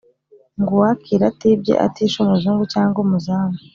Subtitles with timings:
[0.59, 3.57] ngo uwakira atibye atishe umuzungu cyangwa umuzamu